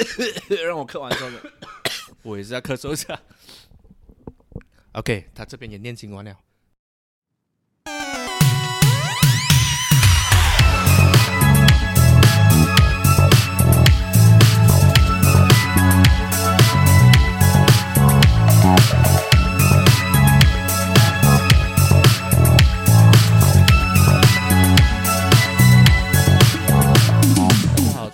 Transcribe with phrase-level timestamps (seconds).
[0.66, 1.30] 让我咳完之后，
[2.22, 3.20] 我也是要咳嗽一下。
[4.92, 6.36] OK，他这边也念经完了。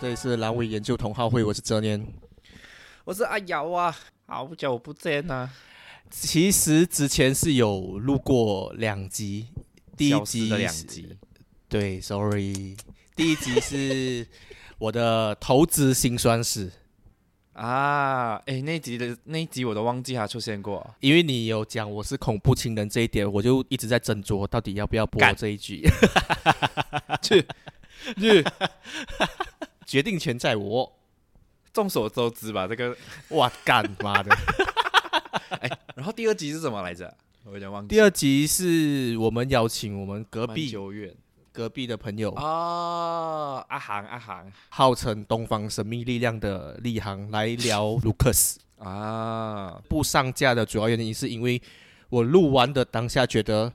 [0.08, 2.02] 这里是阑尾研究同好会，我是哲年。
[3.04, 3.94] 我是阿瑶啊，
[4.24, 5.52] 好久不见啊、
[6.10, 9.48] 其实之前是有录过两集，
[9.98, 11.14] 第一集的两集。
[11.68, 12.74] 对，sorry，
[13.14, 14.26] 第一集是
[14.80, 16.72] 我的投资辛酸史，
[17.52, 20.94] 啊，哎，那集的那一集我都忘记它出现过。
[21.00, 25.36] 因为你有讲我是恐怖情人这一点，我就一直在斟酌到底要不要播干。
[25.36, 25.86] 这一句，
[27.20, 27.46] 去
[28.16, 28.42] 去，
[29.88, 30.92] 决定权在我。
[31.72, 32.94] 众所周知吧，这个。
[33.30, 34.36] 哇，干妈的！
[35.96, 37.16] 然后第二集是什么来着？
[37.44, 37.88] 我有点忘记。
[37.88, 41.14] 第二集是我们邀请我们隔壁久远
[41.52, 48.60] 隔壁的朋友，哦，阿航阿航号称东方神秘力量的立航来聊卢克斯。
[48.76, 51.60] 啊，不上架的主要原因是因为
[52.10, 53.72] 我录完的当下觉得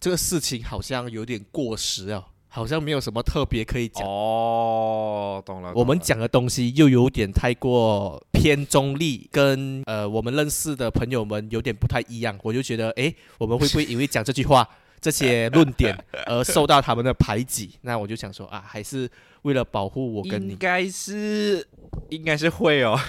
[0.00, 4.04] 这个事情好像有点过时啊，好像没有什么特别可以讲。
[4.06, 5.68] 哦，懂了。
[5.68, 14.68] 懂了我们讲的东西又有点太过偏中立，跟呃我们认识的朋友们有点不太一样，我就觉得诶，我们会不会因为讲这句话、
[15.00, 17.78] 这些 论点而受到他们的排挤？
[17.82, 19.08] 那我就想说啊，还是
[19.42, 21.64] 为了保护我跟你，应该是
[22.08, 22.98] 应该是会哦。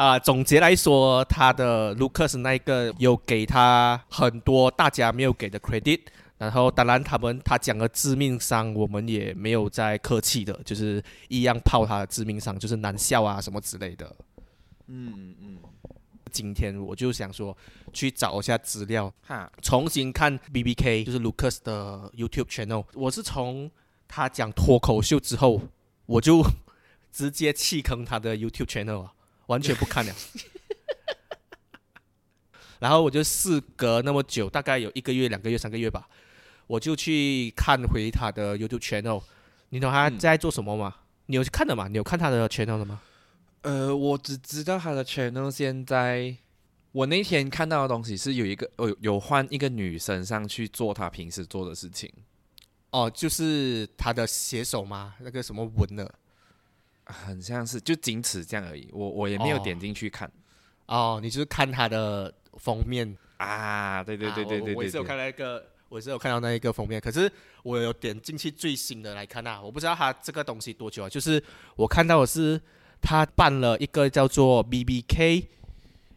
[0.00, 6.00] 啊，总结来说，他的 Lucas 那一个有给他很多大家没有给的 credit，
[6.38, 14.16] 然后当然他们他讲的致命伤，我们也没有再客气的，就是一样泡他的致命伤，就是难笑啊什么之类的。
[14.86, 15.58] 嗯嗯嗯，
[16.32, 17.54] 今天我就想说
[17.92, 22.86] 去找一下资料，哈，重新看 B B K，就是 Lucas 的 YouTube channel。
[22.94, 23.70] 我是从
[24.08, 25.60] 他讲脱口秀之后，
[26.06, 26.42] 我就
[27.12, 29.12] 直接弃坑他的 YouTube channel 啊，
[29.50, 30.14] 完全不看了。
[32.78, 36.08] 然后我就事隔那么久，大概有一个月、两个月、三个月吧，
[36.68, 39.22] 我就去看回他的 YouTube channel。
[39.70, 40.94] 你懂他嗯在做什么吗？
[41.26, 41.88] 你有看的吗？
[41.88, 43.00] 你有看他的 channel 的吗？
[43.62, 46.34] 呃，我只知道他的 channel 现在，
[46.92, 52.10] 我那天看到的东西是有一个有有换一个女生上去做他平时做的事情，
[52.90, 55.14] 哦，就是他的写手吗？
[55.20, 56.14] 那个什么文的？
[57.10, 58.88] 很像是就仅此这样而已。
[58.92, 60.30] 我我也没有哦点进去看、
[60.86, 63.16] 哦，你就是看他的封面。
[63.36, 64.02] 啊。
[64.04, 67.30] 对对对啊对对对我我也是有看对，到一个，我也是有看到那一个封面，可是
[67.62, 71.42] 我有点进去最新的来看啊，我不知道他这个东西多久啊，就是
[71.76, 72.60] 我看到的是
[73.00, 75.48] 他办了一个叫做 B B K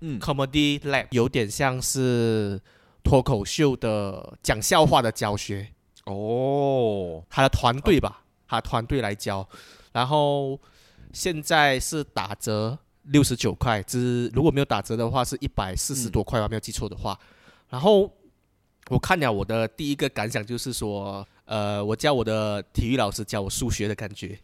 [0.02, 2.60] 嗯 Comedy Lab，有点像是
[3.04, 5.70] 脱口秀的讲笑话的教学，
[6.06, 9.48] 哦，他的团队吧，他团队来教，
[9.94, 10.60] 然后
[11.14, 17.18] 现在是打折六十九块，只如果没有打折的话是一百四十嗯多块吧，没有记错的话。
[17.70, 18.12] 然后
[18.90, 24.40] 我看了我的第一个感想就是说，呃，我教我的体育老师教我数学的感觉。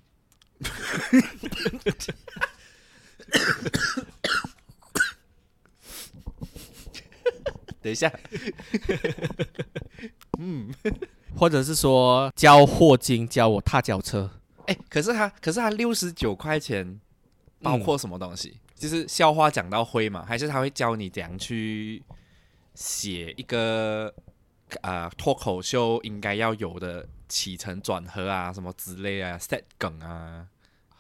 [7.81, 8.11] 等一下，
[10.37, 10.73] 嗯
[11.35, 14.29] 或者是说教霍金教我踏脚车，
[14.69, 16.99] 哎，可是他可是他六十九块钱
[17.63, 18.55] 包括什么东西？
[18.75, 20.23] 就是笑话讲到会嘛？
[20.23, 22.03] 还是他会教你怎样去
[22.75, 24.13] 写一个
[24.81, 30.45] 啊脱口秀应该要有的起承转合啊，什么之类啊，set 梗啊？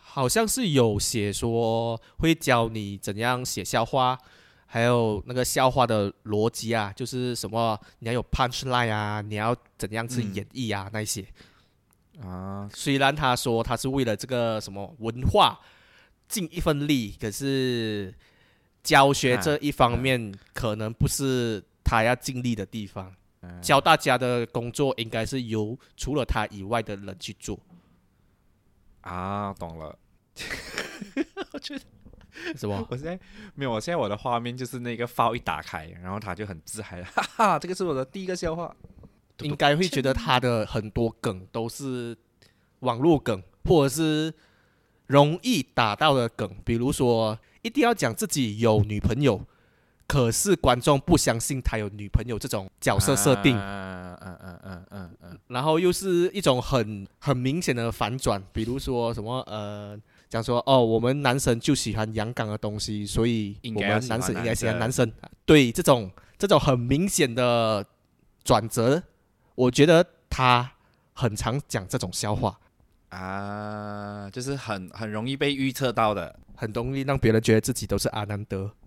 [0.01, 4.17] 好像是有写说会教你怎样写笑话，
[4.65, 11.23] 还有那个笑话的逻辑啊，就是什么你要有 punch line 啊，你要怎样去嗯演绎啊、那一些。
[12.21, 15.59] 啊，虽然他说他是为了这个什么文化
[16.27, 18.13] 尽一份力，可是
[18.83, 23.07] 教学这一方面可能不是他要尽力的地方。
[23.07, 23.15] 嗯
[23.61, 27.57] 教大家的工作应该是由除了他以外的人去做。
[28.99, 29.97] 啊，懂了。
[31.53, 31.81] 我觉得
[32.57, 32.85] 什么？
[32.89, 33.17] 我现在
[33.55, 38.75] 没有，我现在我的画面就是那个 file 一打开，然后他就很自嗨，哈哈，这个是我的第一个笑话。
[39.41, 42.17] 应该会觉得他的很多梗都是
[42.79, 44.33] 网络梗，或者是
[45.07, 49.41] 容易打到的梗，比如说一定要讲自己有女朋友，
[50.07, 59.99] 可是观众不相信他有女朋友这种角色设定，嗯嗯嗯嗯嗯嗯，然后又是一种很很明显的反转，比如说什么呃，
[60.29, 65.11] 讲说哦，我们男生就喜欢阳刚的东西，所以我们男生应该喜欢男男生。
[65.45, 67.85] 对这种这种很明显的
[68.43, 69.01] 转折，
[69.59, 70.71] 我觉得他
[71.11, 72.57] 很常讲这种笑话，
[73.09, 76.39] 啊，就是很很容易被预测到的。
[76.55, 78.71] 很容易让别人觉得自己都是阿南德。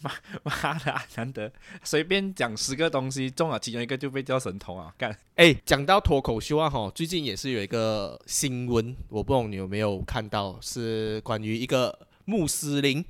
[0.00, 0.12] 妈
[0.44, 1.50] 妈的，阿南德
[1.82, 4.94] 随便讲十个东西中了其中一个就被叫神童啊！
[4.96, 13.04] 干，哎，讲到脱口秀啊，哈，最近也是有一个新闻，我不懂你有没有看到，是关于一个穆斯林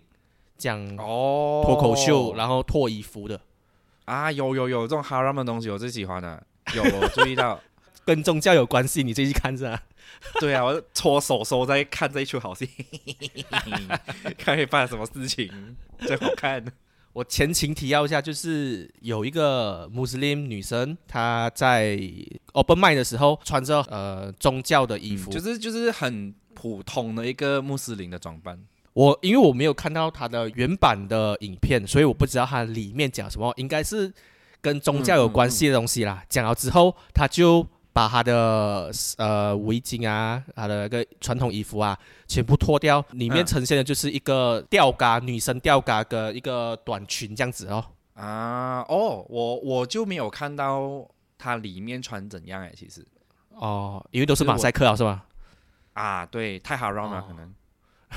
[0.57, 3.41] 讲哦脱口秀，然后脱衣服的，
[4.05, 6.43] 啊，有有有这种哈 a 的东西，我最喜欢的，
[6.75, 7.61] 有 我注意到。
[8.05, 9.83] 跟宗教有关系，你自己去看是吧？
[10.39, 12.71] 对啊，我搓手手在看这一出好戏，
[14.39, 16.65] 看会发生什么事情，最好看。
[17.13, 21.99] 我前情提要一下，就是有一个穆斯林女生，她在
[22.53, 28.57] open m i 的时候穿着呃宗教的衣服，就是就是很普通的一个穆斯林的装扮。
[28.97, 34.11] 我因为我没有看到它的原版的影片，所以我不知道它里面讲什么，应该是
[34.63, 36.25] 跟宗教有关系的东西啦。
[36.31, 41.95] 讲了之后，他就把他的呃围巾啊，他的那个传统衣服啊，
[42.27, 47.85] 全部脱掉，里面嗯呈现的就是一个吊嘎，女生吊嘎跟一个短裙这样子哦。
[48.15, 51.07] 啊，哦，我我就没有看到
[51.37, 53.07] 它里面穿怎样哎，其实
[53.51, 55.27] 哦，因为都是马赛克啊，是吧？
[55.93, 57.53] 啊，对，太好让了，哦可能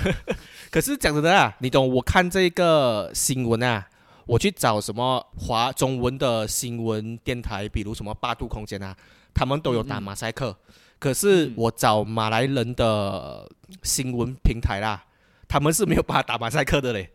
[0.72, 1.88] 可是讲真的啊，你懂？
[1.96, 3.88] 我看这个新闻啊，
[4.26, 8.96] 我去找什么华中文的新闻电台，比如什么八度空间啊，
[9.34, 10.56] 他们都有打马赛克。
[11.00, 13.50] 可是嗯我找马来人的
[13.84, 15.04] 新闻平台啦，
[15.48, 17.10] 他们是没有把它打马赛克的嘞，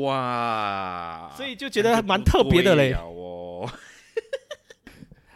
[0.00, 2.94] 哇，所以就觉得蛮特别的嘞。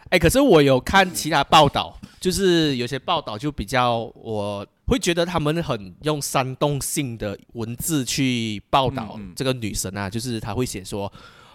[0.09, 11.11] 哎，可是我有看其他报道，就是有些报道就比较，我会觉得他们很用煽动性的文字去报道这个女神啊，就是他会写说，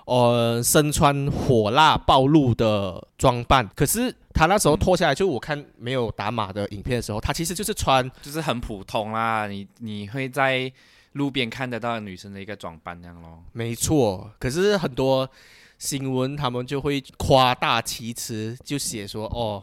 [0.07, 10.73] 呃，身穿火辣暴露的装扮，可是她那时候脱下来，就我看没有打码的影片的时候，她其实就是穿，就是很普通啦，你你会在
[11.13, 13.45] 路边看得到女生的一个装扮这样咯。
[13.53, 15.29] 没错，可是很多
[15.77, 19.63] 新闻他们就会夸大其词，就写说哦。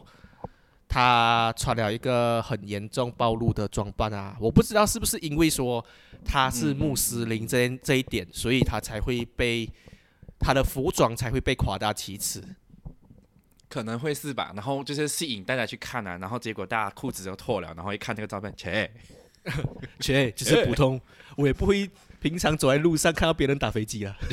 [0.88, 4.36] 她穿了一个很严重暴露的装扮啊！
[4.40, 5.84] 我不知道是不是因为说
[6.24, 9.68] 他是穆斯林这这一点，所以他才会被
[10.38, 12.42] 他的服装才会被夸大其词。
[13.68, 18.90] 可能会是吧，然后就是吸引大家去看啊，然后结果大家裤子都脱了，然后一看那个照片，切，
[19.98, 21.00] 切，就是普通，
[21.36, 21.90] 我也不会
[22.20, 24.16] 平常走在路上看到别人打飞机啊。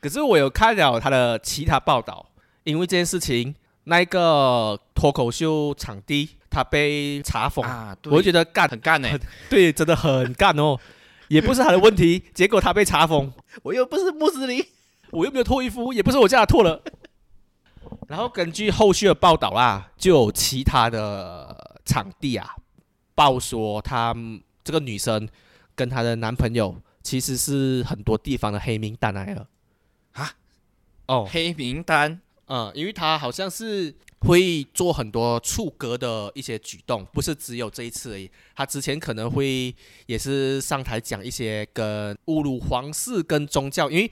[0.00, 2.31] 可是我有看了他的其他报道，
[2.64, 3.54] 因为这件事情，
[3.84, 7.64] 那个脱口秀场地他被查封，
[8.04, 9.08] 我就觉得干，很干呢、
[9.50, 10.78] 对，真的很干哦，
[11.28, 13.32] 也不是他的问题，结果他被查封，
[13.62, 14.64] 我又不是穆斯林，
[15.10, 16.82] 我又没有脱衣服，也不是我叫他脱了。
[18.08, 22.54] 然后根据后续的报道啦，就有其他的场地啊
[23.14, 24.14] 报说，她
[24.62, 25.28] 这个女生
[25.74, 29.46] 跟她的男朋友其实是很多地方的黑名单来了
[30.12, 30.32] 啊。
[31.06, 38.30] 哦，黑名单嗯，因为他好像是会做很多触格的一些举动，不是只有这一次而已。
[38.54, 39.74] 他之前可能会
[40.06, 44.10] 也是上台讲一些跟侮辱皇室跟宗教，因为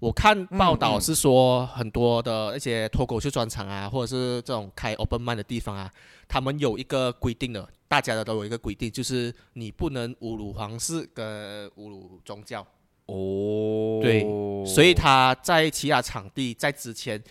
[0.00, 5.88] 我看报道是说很多的一些脱口秀专场啊，或者是这种开 open m i n 的地方啊，
[6.26, 12.66] 他们有一个规定的，大家的都有一个规定，就是你不能侮辱皇室跟侮辱宗教。
[13.06, 14.22] 哦，对
[14.64, 17.22] 所以他在其他场地在之前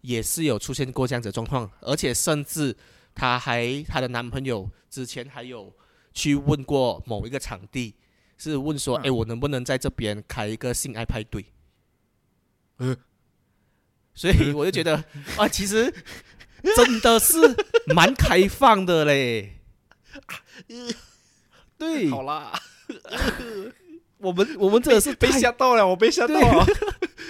[0.00, 2.76] 也是有出现过这样子的状况，而且甚至
[3.14, 5.72] 她还她的男朋友之前还有
[6.12, 7.94] 去问过某一个场地，
[8.36, 9.02] 是问说，嗯。
[9.06, 11.44] 哎、我能不能在这边开一个性爱派对？
[12.78, 12.96] 嗯
[14.14, 14.96] 所以我就觉得
[15.38, 15.92] 啊，其实
[16.76, 17.36] 真的是
[17.94, 19.60] 蛮开放的嘞。
[21.78, 22.52] 对，好啦，
[24.18, 26.66] 我们我们真的是被吓到了，我被吓到了，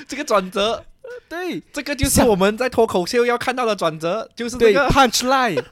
[0.08, 0.82] 这个转折，
[1.28, 4.88] 对这个就是我们在脱口秀要看到的转折，就是这对个。
[4.88, 5.62] punch line。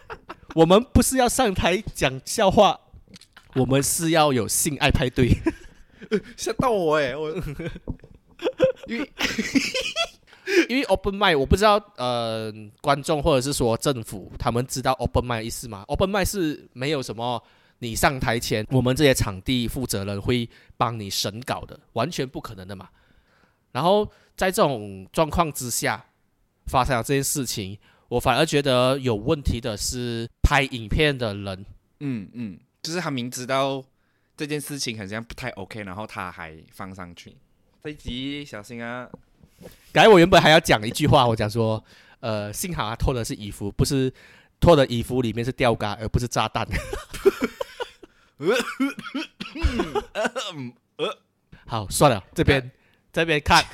[0.54, 2.78] 我们不是要上台讲笑话，
[3.54, 5.36] 我们是要有性爱派对。
[6.36, 7.30] 吓到我哎、我
[8.86, 9.10] 因为
[10.68, 17.42] 因为 open m i d 我不知道呃观众或者是说政府他们知道 open m i d 意思吗？open m i d 是没有什么
[17.80, 22.88] 你上台前，我们这些场地负责人会帮你审稿的，完全不可能的嘛。
[23.76, 26.02] 然后在这种状况之下
[26.64, 27.76] 发生了这件事情，
[28.08, 31.66] 我反而觉得有问题的是拍影片的人。
[32.00, 33.84] 嗯嗯，就是他明知道
[34.34, 37.36] 这件事情好像不太 OK，然后他还放上去。
[37.84, 39.06] 这一集小心啊！
[39.92, 41.84] 刚才我原本还要讲一句话，我讲说，
[42.20, 44.10] 呃，幸好他脱的是衣服，不是
[44.58, 46.66] 脱的衣服里面是吊嘎，而不是炸弹。
[51.66, 52.70] 好，算了，这边
[53.16, 53.64] 这边看。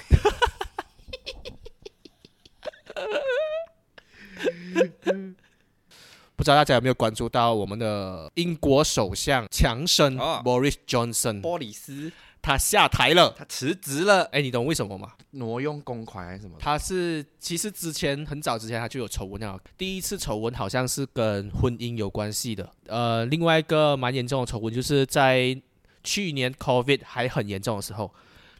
[6.37, 14.25] 不知道大家有没有关注到我们的英国首相强生 Boris Johnson，波里斯他下台了，他辞职了。
[14.27, 15.13] 哎，你懂为什么吗？
[15.33, 16.57] 挪用公款还是什么？
[16.61, 22.69] 他是其实之前很早之前他就有丑闻了，第一次丑闻好像是跟婚姻有关系的。
[22.87, 25.61] 呃，另外一个蛮严重的丑闻就是在
[26.05, 28.13] 去年 COVID 还很严重的时候，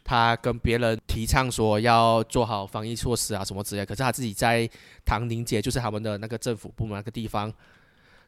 [0.03, 4.69] 他跟别人提倡说要做好防疫措施啊什么之类，可是他自己在
[5.05, 7.51] 唐宁街，就是他们的那个政府部门那个地方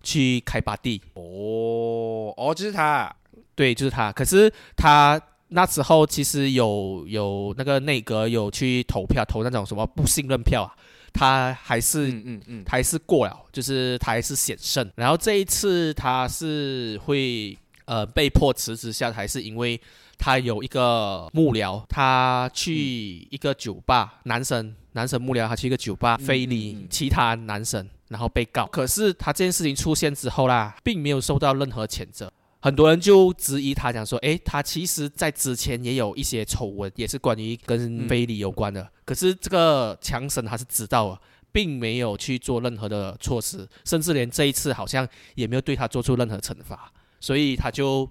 [0.01, 1.01] 去开拔地。
[1.13, 3.15] 哦哦，就是他，
[3.55, 4.11] 对，就是他。
[4.11, 5.21] 可是他。
[5.49, 10.73] 那时候其实有有那个内阁有去投票投那种什么不信任票啊，
[11.13, 14.91] 他还是嗯嗯嗯还是过了，就是他还是险胜。
[14.95, 17.55] 然后这一次他是会
[17.85, 19.79] 呃被迫辞职下台，是因为
[20.17, 28.65] 他有一个幕僚，他去一个酒吧，男生男生幕僚他去一个酒吧非礼其他男生，然后被告。
[28.67, 32.31] 可是他这件事情出现之后啦，并没有受到任何谴责。
[32.61, 38.89] 很多人就质疑他，讲说，诶，他其实在之前也有一些丑闻，也是关于跟非礼有关的。
[39.05, 48.09] 可是这个强生他是知道啊，并没有去做任何的措施，甚至连这一次好像也没有对他做出任何惩罚，所以他就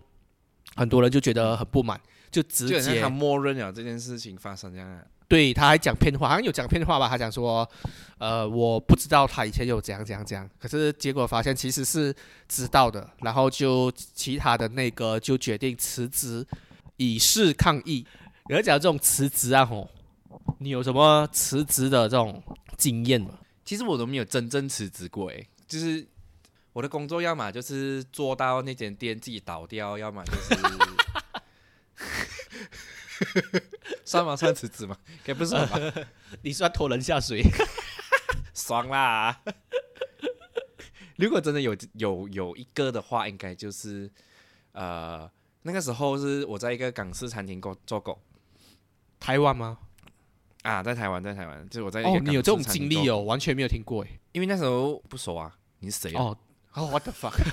[0.77, 5.01] 很多人就觉得很不满，就直接他默认了这件事情发生这样。
[5.27, 7.09] 对，他还讲骗话，好像有讲骗话吧？
[7.09, 7.69] 他讲说，
[8.19, 12.15] 呃，我不知道他以前有怎样怎样怎样，可是结果发现其实是
[12.47, 16.47] 知道的，然后就其他的那个就决定辞职
[16.99, 18.07] 以示抗议。
[18.49, 19.89] 然后讲这种辞职啊，吼，
[20.59, 22.43] 你有什么辞职的这种
[22.77, 23.31] 经验吗？
[23.65, 26.07] 其实我都没有真正辞职过，诶，就是
[26.75, 30.55] 我的工作要么就是做到那间店自己倒掉，要么就是。
[34.05, 34.37] 算吗？
[34.37, 34.97] 算辞职吗？
[35.25, 35.79] 该不算吧？
[36.43, 37.43] 你算拖人下水，
[38.53, 39.41] 爽啦！
[41.17, 44.11] 如果真的有有有一个的话，应该就是
[44.73, 45.31] 呃，
[45.63, 48.19] 那个时候是我在一个港式餐厅工做工，
[49.21, 49.79] 台湾吗？
[50.63, 56.37] 啊，在台湾，在台湾，就是我在哦，你有这种经历哦，完全没有听过哎，因为那时候不熟啊，你是谁哦？
[56.75, 57.35] 哦，what the fuck？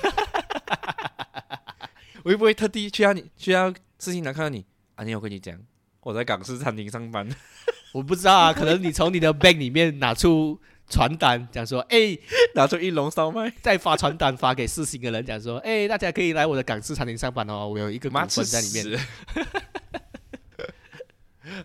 [2.24, 5.04] 我会不会特地去让你去要事情来看到你啊？
[5.04, 5.58] 你有跟你讲？
[6.02, 7.28] 我在港式餐厅上班，
[7.94, 12.18] 我不知道啊，可能你从你的 bag 里面拿出传单，讲说，哎，
[12.56, 19.00] 拿出一笼烧麦，再发传单发给四星的人，讲说，哎，大家可以来我的港式餐厅上班哦，我有一个股份在里面。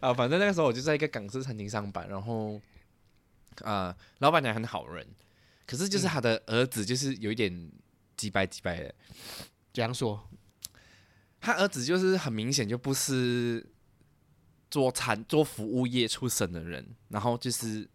[0.01, 2.61] 啊，反正那个时候我就在一个港式餐厅上班，然后，
[3.63, 5.07] 啊，老板娘很好人，
[5.67, 7.71] 可是就是他的儿子就是有一点
[8.17, 8.95] 几百几百的，
[9.73, 10.29] 这样说，
[11.41, 13.67] 他儿子就是很明显就不是。
[14.69, 17.89] 做餐做服务业出身的人，然后就是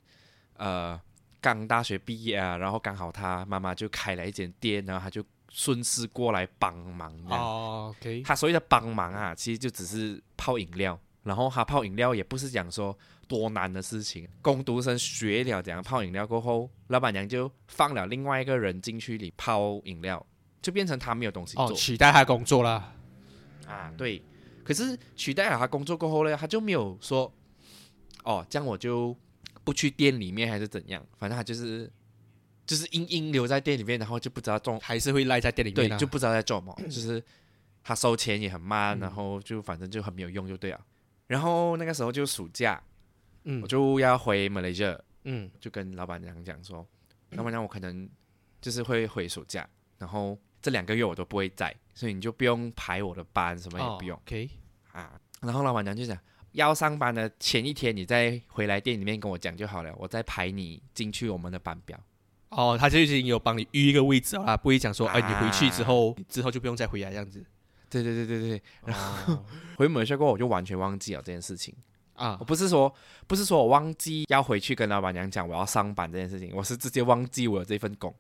[0.56, 1.00] 呃
[1.42, 7.14] 刚大学毕业啊，然后刚好他妈妈就开了一间店，然后他就顺势过来帮忙。
[7.28, 8.24] 哦，OK。
[8.24, 12.98] 他所谓的帮忙啊，其实就只是泡饮料，然后他泡饮料也不是讲说
[13.32, 14.28] 多难的事情。
[14.42, 20.26] 工读生学了怎样泡饮料过后，老板娘就放了另外一个人进去里泡饮料，
[20.62, 22.94] 就变成他没有东西做，取代他工作了。
[23.66, 24.22] 啊，对。
[24.66, 27.34] 可是取代了他工作过后呢，他就没有说，
[28.26, 29.16] 哦，这样我就
[29.64, 31.90] 不去店里面还是怎样，反正他就是
[32.66, 37.24] 就是硬硬留在店里面，然后就不知道做，还是会赖在店里面，对，就不知道在做什么，就是
[37.82, 40.80] 他收钱也很慢，然后就反正就很没有用，就对了。
[41.28, 42.82] 然后那个时候就暑假，
[43.44, 46.88] 嗯，我就要回马来西亚，嗯，就跟老板娘讲说，
[47.32, 48.10] 老板娘我可能
[48.60, 49.68] 就是会回暑假，
[49.98, 50.38] 然后。
[50.64, 54.16] 这两个月我都不会在，所以你就不用排我的班，什么也不用。
[54.16, 54.48] OK，
[54.92, 56.16] 啊，然后老板娘就讲，
[56.52, 62.00] 要上班的前一天你再回来店里面跟我讲就好了，我再排你进去我们的班表。
[62.50, 67.44] 哦，他就已经有帮你预一个位置啊，不会讲说，哎，你回去之后之后就不用再回来这样子。
[67.90, 68.62] 对对对对对。
[68.86, 69.44] 然后
[69.78, 71.74] 回马来西亚过我就完全忘记了这件事情。
[72.22, 72.94] 啊我，不是说
[73.26, 78.14] 不是说我忘记要回去跟老板娘讲我要上班这件事情，我是直接忘记我有这份工。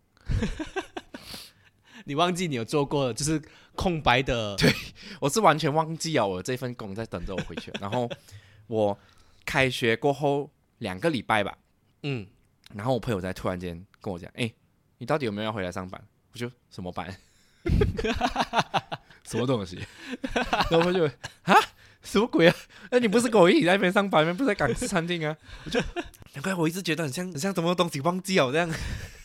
[2.05, 3.39] 你忘记你有做过，就是
[3.75, 4.73] 空白的， 对
[5.19, 7.71] 我是完全忘记啊我这份工在等着我回去。
[7.79, 8.09] 然后
[8.65, 8.97] 我
[9.45, 11.55] 开学过后两个礼拜吧，
[12.01, 12.25] 嗯，
[12.73, 14.51] 然后我朋友在突然间跟我讲：“哎、
[14.97, 16.03] 你到底有没有要回来上班？”
[16.33, 17.15] 我就什么班？
[19.23, 19.79] 什么东西？
[20.71, 21.05] 然后我就
[21.43, 21.55] 啊，
[22.03, 22.55] 什么鬼啊？
[22.89, 24.33] 那 你不是跟我一起在那边上班吗？
[24.33, 25.37] 不是在港式餐厅啊？
[25.65, 25.79] 我就
[26.33, 28.69] 难怪我一直觉得很像很像什么东西忘记了这样，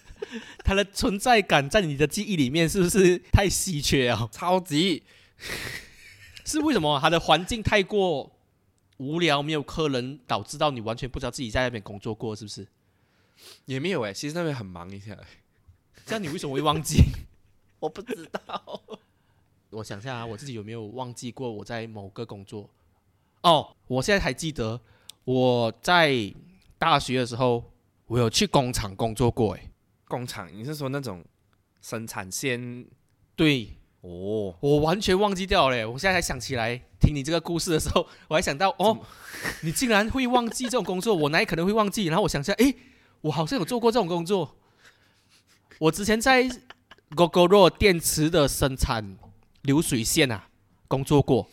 [0.65, 4.29] 它的存在感在你的记忆里面是不是太稀缺啊？
[4.31, 5.03] 超级
[6.45, 6.99] 是为什么？
[7.01, 8.33] 它的环境太过
[8.99, 12.67] 无聊，没有客人，导致到你完全不知道自己在那边工作过，是不是？
[13.67, 15.17] 也没有哎、其实那边很忙一下，
[16.05, 17.03] 这样你为什么会忘记？
[17.79, 18.83] 我不知道。
[19.71, 22.69] 我想一下啊，我自己有没有忘记过我在某个工作？
[23.43, 24.81] 哦，我现在还记得
[25.25, 26.33] 我在
[26.79, 27.63] 大学的时候，
[28.07, 29.55] 我有去工厂工作过。
[29.55, 29.71] 诶，
[30.09, 31.25] 工厂，你是说那种
[31.81, 32.87] 生产线？
[33.35, 35.85] 对哦，我完全忘记掉了嘞。
[35.85, 38.99] 我现在才想起来，听你这个故事的时候，我还想到哦，
[39.63, 42.07] 你竟然会忘记这种工作，我哪里可能会忘记？
[42.07, 42.75] 然后我想一下，诶，
[43.21, 44.57] 我好像有做过这种工作。
[45.79, 46.49] 我之前在
[47.11, 49.19] GoGoRo 电池的生产
[49.67, 50.49] 流水线啊
[50.89, 51.47] 工作过。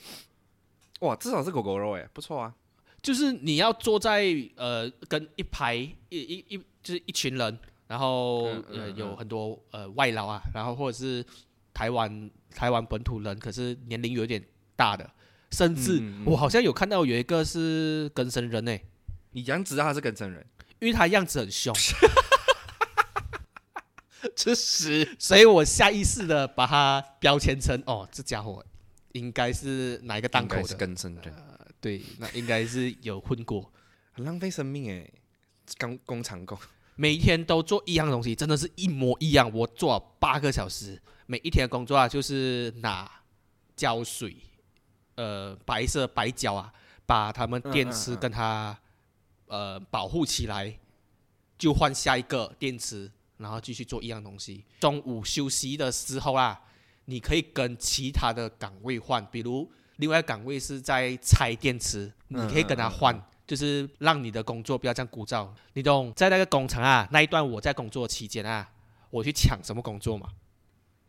[1.02, 2.54] 哇，至少是狗狗肉哎，不错啊。
[3.02, 4.24] 就是你要坐在
[4.56, 11.26] 呃跟一排一一一就是一群人，然后、嗯嗯嗯呃有很多呃外劳啊，然后或者是
[11.74, 14.42] 台湾台湾本土人，可是年龄有点
[14.78, 15.10] 大的，
[15.52, 18.82] 甚至我好像有看到有一个是跟生人诶，
[19.32, 20.46] 你怎样知道他是跟生人？
[20.80, 21.74] 因为他样子很凶，
[24.36, 25.16] 吃屎！
[25.20, 28.66] 所以我下意识的把它标签成哦这家伙
[29.12, 30.56] 应该是哪一个档口
[31.16, 31.32] 的，
[31.80, 33.72] 对，那应该是有混过。
[34.14, 35.10] 很浪费生命哎。
[35.80, 36.60] 工工厂工，
[36.96, 39.50] 每一天都做一样东西，真的是一模一样。
[39.54, 43.10] 我做了八个小时，每一天的工作啊，就是拿
[43.74, 44.36] 胶水，
[45.16, 46.74] 呃，白色白胶啊，
[47.06, 48.78] 把它们电池嗯嗯嗯跟它、
[49.48, 50.78] 呃保护起来，
[51.58, 53.10] 就换下一个电池，
[53.44, 54.66] 然后继续做一样东西。
[54.80, 56.60] 中午休息的时候啊，
[57.06, 63.24] 你可以跟其他的岗位换，比如另外岗位是在拆电池，你可以跟他换。
[63.46, 66.14] 就是让你的工作不要这样枯燥，你懂？
[66.16, 68.68] 在那个工厂啊，那一段我在工作期间啊，
[69.10, 70.30] 我去抢什么工作嘛？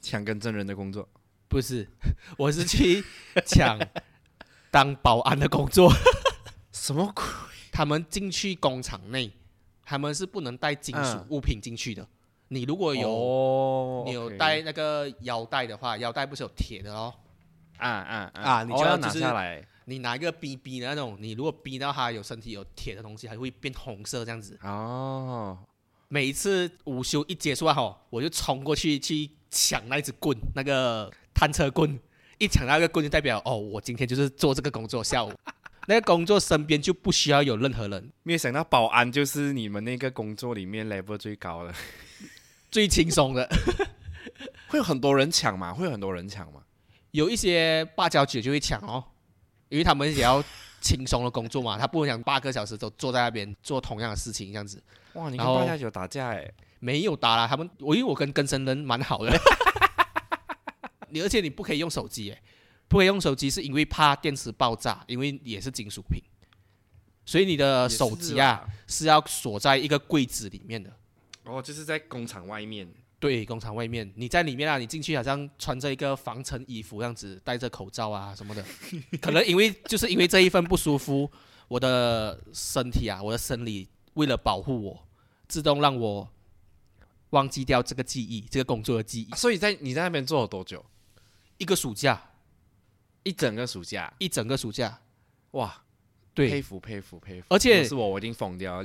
[0.00, 1.08] 抢跟真人的工作。
[1.46, 1.88] 不是，
[2.36, 3.04] 我是去
[3.46, 3.78] 抢
[4.68, 5.92] 当保安的工作。
[6.72, 7.24] 什么鬼？
[7.70, 9.30] 他们进去工厂内，
[9.84, 12.06] 他们是不能带金属嗯物品进去的。
[12.48, 17.12] 你如果有、哦你有 OK 带那个腰带的话，腰带不是有铁的哦？
[17.78, 24.58] 啊啊啊你就哦要拿要就是下来你拿一个逼逼的那种，你如果逼到他有身体有铁的东西，还会变红色这样子。
[24.62, 25.58] 哦。
[26.08, 31.98] 每一次午休一结束啊，吼，我就冲过去去抢那一支棍，那个探测棍。
[32.38, 35.02] 一抢到那个棍，就代表哦，我今天就是做这个工作。
[35.02, 35.32] 下午
[35.86, 41.74] 那个工作身边就不需要有任何人，没有想到保安就是你们那个工作里面 level 最高的，
[42.70, 43.48] 最轻松的。
[44.68, 45.72] 会有很多人抢嘛？
[45.72, 46.62] 会有很多人抢嘛？
[47.12, 49.04] 有一些八角姐就会抢哦，
[49.68, 50.42] 因为他们也要
[50.80, 54.82] 轻松的工作嘛，他不能想八个小时都坐在那边做同样的事情这样子。
[55.12, 56.50] 哇，你跟芭蕉姐打架哎？
[56.80, 59.32] 没有打啦，他们我因为我跟根生人蛮好的，
[61.10, 62.42] 你而且你不可以用手机诶，
[62.88, 66.22] 不可以用手机是因为怕电池爆炸，因为也是金属品，
[67.24, 70.92] 所以你的手机啊是要锁在一个柜子里面的。
[71.44, 72.88] 哦，就是在工厂外面。
[73.20, 78.62] 对，工厂外面，你在里面啊，你进去好像穿着一个防尘衣服这样子，戴着口罩啊什么的。
[79.18, 81.30] 可能因为就是因为这一份不舒服，
[81.68, 85.06] 我的身体啊，我的生理为了保护我，
[85.48, 86.28] 自动让我
[87.30, 89.34] 忘记掉这个记忆，这个工作的记忆。
[89.34, 90.84] 所以在你在那边做了多久？
[91.56, 92.20] 一个暑假，
[93.24, 94.12] 一整个暑假。
[94.18, 95.00] 一整个暑假，
[95.50, 95.82] 哇，
[96.32, 97.46] 对，佩服佩服佩服！
[97.50, 98.84] 而且是我，我一定疯掉，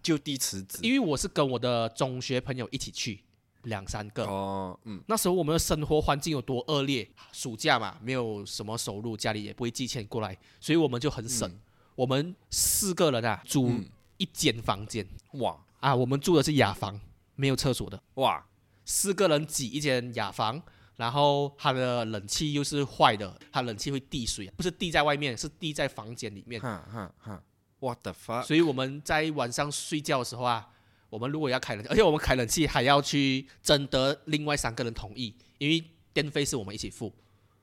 [0.00, 0.78] 就地辞职。
[0.82, 3.20] 因为我是跟我的中学朋友一起去，
[3.62, 4.24] 两三个。
[4.24, 7.08] 哦，嗯，那时候我们的生活环境有多恶劣？
[7.32, 11.50] 暑假嘛，没有什么收入，家里也不会寄钱过来，所以我们就很省。
[11.94, 13.84] 我们四个人啊，租嗯
[14.18, 17.00] 一间房间、哇啊，我们住的是雅房，
[17.36, 18.44] 没有厕所的，哇，
[18.84, 20.62] 四个人挤一间雅房。
[20.98, 26.60] 然后它的冷气又是坏的，它冷气会滴水，不是滴在外面，是滴在房间里面。
[26.60, 27.40] 哈哈哈
[27.78, 28.42] ，What the fuck？
[28.42, 30.68] 所以我们在晚上睡觉的时候啊，
[31.08, 37.14] 我们如果要开冷气，而且我们开冷气还要去征得另外三个人同意，因为电费是我们一起付。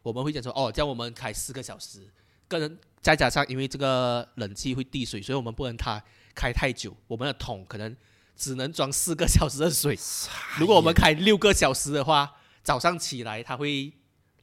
[0.02, 2.08] 我们会讲说，哦，这样我们开四个小时，
[2.48, 6.02] 个人再加上因为这个冷气会滴水，所以我们不能它
[6.34, 7.94] 开太久，我们的桶可能
[8.38, 10.00] 只能装四个小时的水。
[10.58, 12.32] 如果我们开六个小时的话，
[12.66, 13.94] 早上起来它会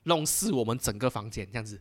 [0.04, 1.78] 弄湿我们整个房间，这样子。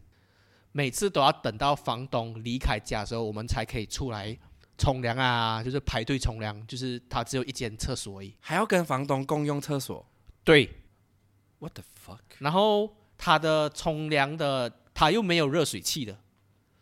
[0.73, 4.36] 每次都要等到房东离开家的时候，我们才可以出来
[4.77, 8.34] 冲凉啊，就是排队冲凉，就是它只有一间厕所而已。
[8.39, 10.04] 还要跟房东共用厕所
[10.43, 10.67] 对
[11.60, 12.19] ，，what the fuck？
[12.39, 16.17] 然后它的冲凉的，它又没有热水器的，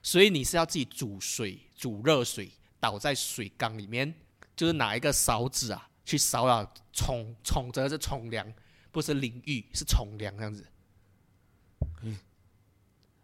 [0.02, 4.14] 所以你是要自己煮水、煮热水，倒在水缸里面，
[4.56, 8.48] 就是拿一个勺子啊去勺啊冲冲着是冲凉，
[8.92, 10.66] 不是淋浴，是冲凉这样子。
[12.04, 12.18] 嗯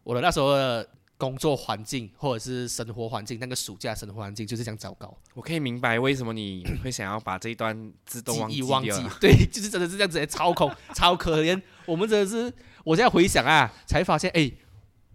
[0.04, 11.60] 我的那时候的工作环境或者是生活环境，那个暑假生活环境就是这样糟糕，我可以明白为什么你会想要把这一段自动忘记忘记对，就是真的是这样子，超恐 超可怜。
[11.88, 14.51] 我们真的是，我现在回想啊，才发现，哎，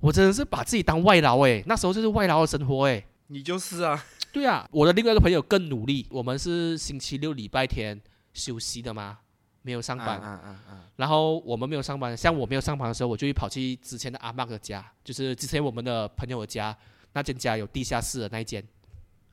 [0.01, 3.07] 我真的是把自己当外劳哎，那时候就是外劳的生活哎。
[3.29, 8.01] 你就是啊，对啊，我的另外一个朋友更努力，我们是星期六、礼拜天
[8.33, 9.19] 休息的嘛，
[9.63, 10.21] 没有上班。
[10.21, 10.85] 啊啊啊！
[10.97, 16.77] 然后我们没有上班，像我没有上班的时候，我就会跑去之前的阿妈的家，就是之前我们的朋友的家，
[17.13, 18.63] 那间家有地下室的那一间。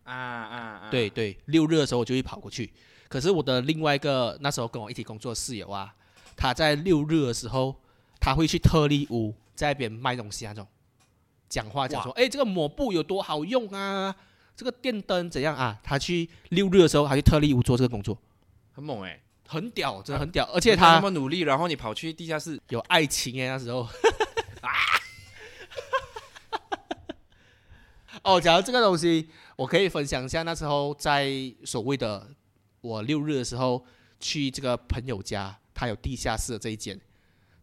[0.03, 0.89] 啊啊啊！
[0.89, 2.71] 对对，六日的时候我就会跑过去。
[3.09, 5.93] 可是我的另外一个那时候跟我一起工作的室友啊，
[6.35, 7.75] 他在六日的时候，
[8.19, 10.65] 他会去特例屋在那边卖东西那种，
[11.49, 14.15] 讲话讲说，哎，这个抹布有多好用啊，
[14.55, 15.77] 这个电灯怎样啊？
[15.83, 18.17] 他去六日的时候，他去特例屋做这个工作，
[18.73, 23.87] 很猛哎、很屌，真的很屌，而且他那么努力，然后你跑去地下室，有爱情哎，那时候。
[28.23, 31.31] 哦，讲到这个东西，我可以分享一下那时候在
[31.63, 32.27] 所谓的
[32.81, 33.85] 我六日的时候
[34.19, 36.99] 去这个朋友家，他有地下室的这一间，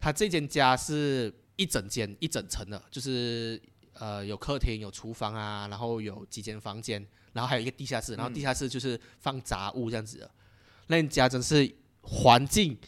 [0.00, 3.60] 他这间家是一整间一整层的，就是
[3.94, 10.43] 呃有客厅有厨房啊，然后有几间房间，然后还有一个地下室，然后地下室就是放杂物这样子的，那
[10.88, 12.78] 间家真是环境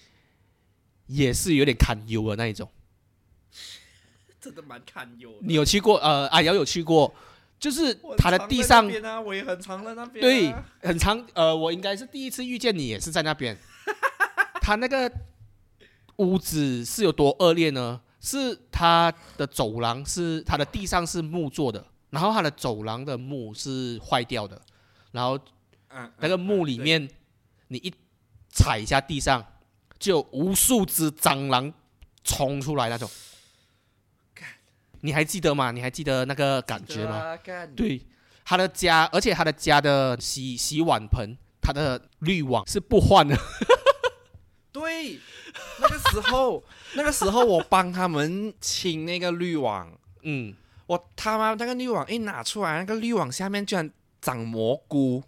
[1.06, 2.68] 也是有点堪忧的那一种。
[4.40, 5.32] 真的蛮堪忧。
[5.40, 5.98] 你有去过？
[5.98, 7.12] 呃，阿瑶有去过，
[7.58, 11.26] 就是它的地上啊，我也很常在那边、对，很长。
[11.34, 13.56] 呃，我应该是第一次遇见你，也是在那边。
[14.62, 15.10] 他那个
[16.16, 18.00] 屋子是有多恶劣呢？
[18.18, 24.60] 是它的走廊是它的地上是木做的，然后它的走廊的木是坏掉的，
[25.12, 25.38] 然后
[25.90, 27.08] 嗯，那个木里面
[27.68, 27.92] 你一
[28.50, 29.44] 踩一下地上，
[29.98, 31.72] 就有无数只蟑螂
[32.24, 33.08] 冲出来那种。
[35.02, 35.70] 你还记得吗？
[35.70, 37.38] 你还记得那个感觉吗？
[37.76, 38.00] 对，
[38.44, 43.36] 他的家，而且他的家的洗洗碗盆，他的滤网是不换的。
[44.72, 45.20] 对，
[45.80, 50.54] 那个时候，那个时候我帮他们清那个滤网，嗯，
[50.86, 53.88] 我他妈那个滤网一拿出来，那个滤网下面居然
[54.20, 55.22] 长蘑菇。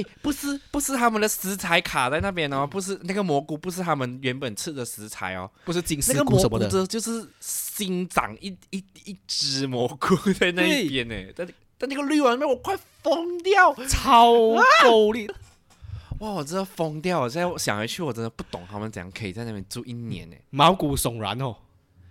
[0.00, 6.68] 哎，不是不是他们的食材卡在那边哦，不是那个蘑菇，不是他们原本吃的食材哦，不是金丝菇菇什么的。
[6.68, 11.44] 这就是新长一一一只蘑菇在那一边呢，在
[11.78, 13.74] 在那个绿网里面，我快疯掉！
[13.88, 14.32] 超
[14.82, 15.26] 够力，
[16.18, 17.20] 哇，我真的疯掉！
[17.20, 20.36] 我现在想回去，我真的不懂他们怎样可以在那边住一年呢。
[20.50, 21.56] 毛骨悚然哦。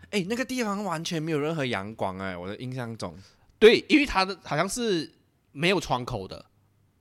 [0.10, 3.16] 哎，那个地方完全没有任何阳光哎，我的印象中，
[3.60, 5.14] 对，因为它的好像是
[5.52, 6.44] 没有窗口的，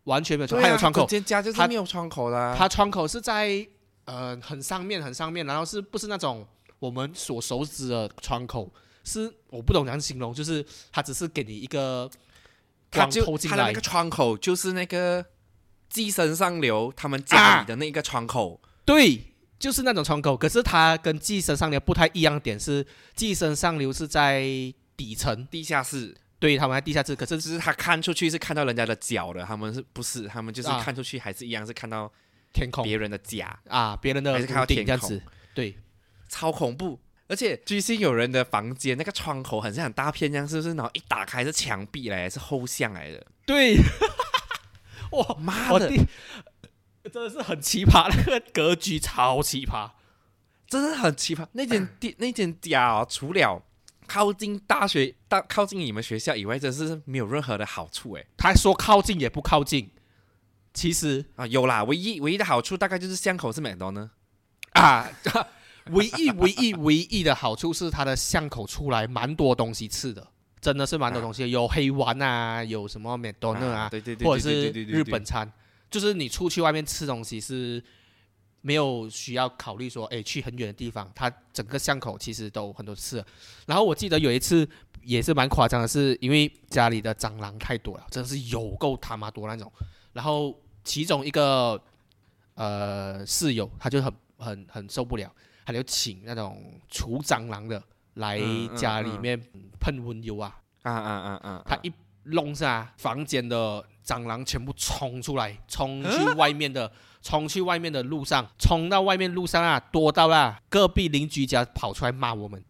[0.08, 2.54] 完全没有窗，还有窗口，这家就是它没有窗口的啊。
[2.58, 3.66] 它窗口是在
[4.06, 6.46] 呃很上面很上面，然后是不是那种
[6.78, 8.72] 我们所熟知的窗口？
[9.04, 12.10] 是我不懂怎样形容，就是它只是给你一个
[12.90, 15.24] 光它就透进来它的那个，窗口就是那个
[15.88, 18.60] 寄生上流他们家里的那个窗口。
[18.84, 19.22] 对，
[19.58, 20.36] 就是那种窗口。
[20.36, 24.42] 可是它跟寄生上流不太一样的点是，寄生上流是在
[24.96, 30.28] 底层，地下室，对，他们在地下室，可是只是他看出去是看到人家的脚的，他们是不是？
[30.28, 32.10] 他们就是啊看出去还是一样是看到
[32.52, 35.20] 天空别人的家，啊，别人的还是看到天空
[35.54, 35.76] 对，
[36.28, 37.00] 超恐怖。
[37.26, 40.68] 而且居心有人的房间那个窗口很像很大片这样，是不是？
[40.74, 43.26] 然后一打开是墙壁来，是后巷来的。
[43.44, 43.76] 对，
[45.12, 45.90] 哇，妈的，
[47.12, 49.90] 真的是很奇葩，那个格局超奇葩。
[50.68, 51.46] 真的很奇葩。
[51.52, 53.62] 那间店那间家哦，除了
[54.08, 58.26] 靠近大学、大靠近你们学校以外，真是没有任何的好处诶。
[58.36, 59.90] 他说靠近也不靠近，
[60.72, 64.10] 其实啊，有啦，唯一唯一的好处大概就是巷口是麦当呢。
[64.72, 65.08] 啊，
[65.90, 70.26] 唯一唯一唯一的好处是它的巷口出来蛮多东西吃的，
[70.60, 75.50] 真的是蛮多东西，有黑丸啊，有什么麦当劳啊，对对对，或者是日本餐，
[75.90, 77.82] 就是你出去外面吃东西是
[78.60, 83.24] 没有需要考虑说，哎，去很远的地方，它整个巷口其实都很多次。
[83.66, 84.68] 然后我记得有一次
[85.02, 89.72] 也是蛮夸张的，是因为家里的蟑螂太多了，真的是有够他妈多那种。
[90.12, 91.80] 然后其中一个
[92.54, 95.32] 呃室友他就很很很受不了，
[95.64, 97.82] 他就请那种除蟑螂的
[98.14, 98.40] 来
[98.76, 99.40] 家里面
[99.78, 101.62] 喷温油啊啊啊啊啊！
[101.64, 101.92] 他一
[102.28, 106.90] 弄下房间的蟑螂全部冲出来，冲去外面的，
[107.22, 112.62] 冲去外面的路上，冲到外面路上啊，多到啦，隔壁邻居家跑出来骂我们。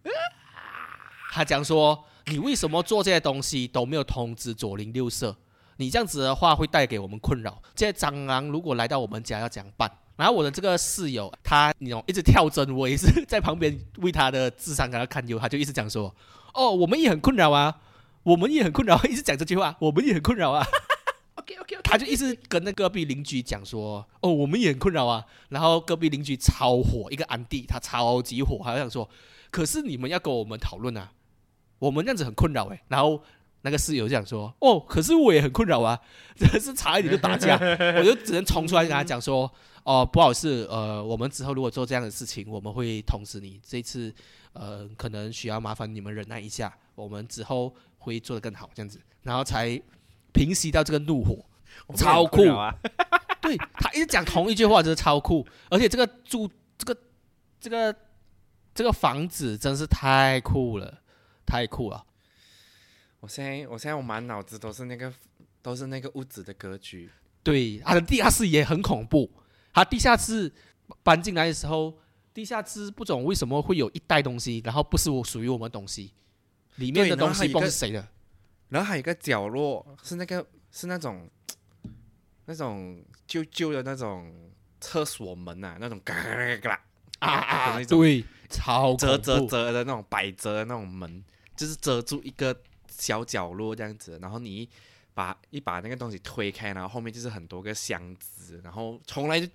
[1.30, 5.36] 他讲说：“你为什么做这些东西都没有通知左邻右舍？
[5.76, 7.62] 你这样子的话会带给我们困扰。
[7.74, 15.38] 这些蟑螂如果来到我们家要怎样办？”然后我的这个室友他那种一直跳针，我也是 在旁边为他的智商感到堪忧。
[15.38, 16.12] 他就一直讲说
[16.54, 17.72] ：“哦，我们也很困扰啊。”
[18.28, 19.74] 我们也很困扰，一直讲这句话。
[19.80, 20.66] 我们也很困扰啊。
[21.36, 29.08] OK OK， 他就一直跟那隔壁邻居讲说：“哦，我们也很困扰啊。”然后隔壁邻居超火，一个安迪他超级火，还想说
[29.50, 31.12] ：“可是你们要跟我们讨论啊，
[31.78, 33.22] 我们这样子很困扰哎。”然后
[33.62, 35.98] 那个室友就讲说：“哦，可是我也很困扰啊。
[36.36, 37.58] ”真的是差一点就打架，
[37.96, 39.50] 我就只能冲出来跟他讲说
[39.84, 43.58] ：“哦，不好意思，呃，我们之后如果做这样的事情，我们会通知你。
[43.66, 44.14] 这次
[44.52, 49.80] 呃，可能需要麻烦你们忍耐一下，我们之后。”会做得更好，这样子，然后才
[50.32, 51.44] 平息到这个怒火，
[51.94, 52.74] 超酷啊！
[53.40, 55.46] 对他一直讲同一句话，真的超酷。
[55.70, 57.00] 而且这个住这个
[57.60, 57.94] 这个
[58.74, 61.02] 这个房子真是太酷了，
[61.46, 62.04] 太酷了！
[63.20, 65.12] 我现在我现在我满脑子都是那个
[65.62, 67.10] 都是那个屋子的格局。
[67.42, 69.30] 对，他的地下室也很恐怖。
[69.72, 70.52] 他地下室
[71.02, 71.96] 搬进来的时候，
[72.34, 76.12] 地下室不懂为什么会有一袋东西，然后不是我属于我们东西。
[76.78, 78.08] 里面的东西不是谁的，
[78.68, 81.28] 然后还有一个角落是那个是那种
[82.46, 86.80] 那种旧旧的那种厕所门啊，那种嘎嘎嘎
[87.18, 91.24] 啊啊，对，超折折折的那种百折的那种门，
[91.56, 92.56] 就是遮住一个
[92.88, 94.68] 小角落这样子，然后你
[95.14, 99.48] 把一把那个东西推开，然后后面就是很多个箱子，然后从来就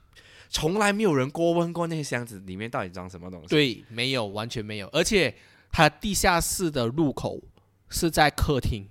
[0.49, 5.33] 从来没有人过问过那些箱子里面到底装什么东西，对，没有，完全没有，而且。
[5.75, 7.41] 它地下室的入口
[7.89, 8.87] 是在客厅，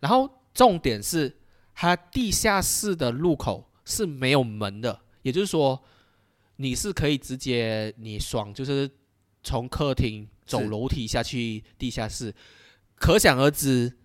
[0.00, 1.38] 然后重点是
[1.72, 5.80] 它地下室的入口是没有门的，也就是说
[6.56, 8.90] 你是可以直接你爽，就是
[9.44, 12.34] 从客厅走楼梯下去地下室，
[12.96, 13.96] 可想而知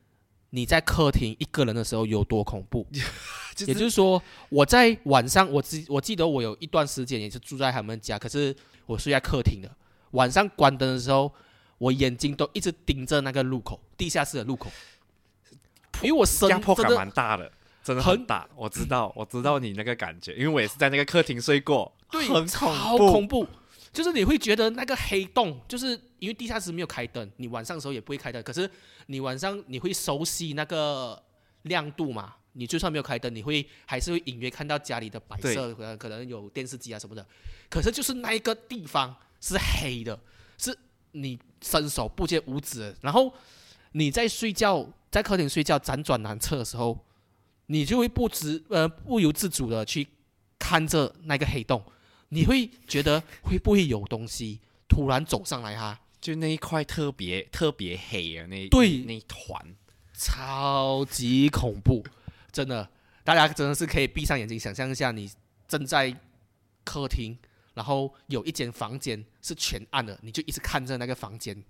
[0.51, 2.85] 你在客厅一个人的时候有多恐怖。
[3.65, 9.75] 也就是说，我在晚上，我记我记得我有一段时间也是住在他们家，可是我睡在客厅的，
[10.11, 11.33] 晚上关灯的时候。
[11.77, 14.71] 我眼睛都一直盯着那个路口，地下室的路口，
[16.01, 17.51] 因为我压迫感蛮大的，
[17.83, 18.47] 真的很大。
[18.55, 23.47] 我知道，我知道你那个感觉，因为我也是在那个客厅睡过，对，很超恐怖。
[23.91, 28.69] 就是你会觉得那个黑洞，就是因为地下室没有开灯，你晚上的时候也不会开灯，可是
[29.05, 31.21] 你晚上你会熟悉那个
[31.61, 32.35] 亮度嘛？
[32.53, 37.25] 你就算没有开灯，你会还是会隐约看到家里的白色，可能可能有电视机啊什么的。
[37.69, 40.17] 可是就是那一个地方是黑的，
[40.57, 40.77] 是。
[41.15, 43.33] 你伸手不见五指，然后
[43.93, 46.99] 你在睡觉，在客厅睡觉辗转难测的时候，
[47.67, 50.07] 你就会不知呃不由自主的去
[50.59, 51.81] 看着那个黑洞，
[52.29, 55.99] 你会觉得会不会有东西突然走上来哈？
[56.19, 59.75] 就那一块特别特别黑啊，那对那一团
[60.13, 62.03] 超级恐怖，
[62.51, 62.89] 真的，
[63.23, 65.31] 大家真的是可以闭上眼睛想象一下，你
[65.67, 66.13] 正在
[66.83, 67.37] 客厅。
[67.75, 71.63] 然后有一间房间是全暗的，你就一直看着那个房间。